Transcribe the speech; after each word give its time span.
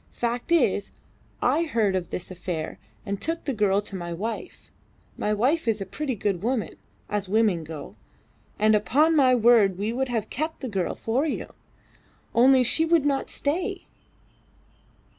Fact 0.13 0.51
is, 0.51 0.89
I 1.43 1.65
heard 1.65 1.95
of 1.95 2.09
this 2.09 2.31
affair 2.31 2.79
and 3.05 3.21
took 3.21 3.45
the 3.45 3.53
girl 3.53 3.81
to 3.81 3.95
my 3.95 4.11
wife. 4.11 4.71
My 5.15 5.31
wife 5.31 5.67
is 5.67 5.79
a 5.79 5.85
pretty 5.85 6.15
good 6.15 6.41
woman 6.41 6.73
as 7.07 7.29
women 7.29 7.63
go 7.63 7.97
and 8.57 8.73
upon 8.73 9.15
my 9.15 9.35
word 9.35 9.77
we 9.77 9.93
would 9.93 10.09
have 10.09 10.31
kept 10.31 10.61
the 10.61 10.67
girl 10.69 10.95
for 10.95 11.27
you, 11.27 11.53
only 12.33 12.63
she 12.63 12.83
would 12.83 13.05
not 13.05 13.29
stay. 13.29 13.85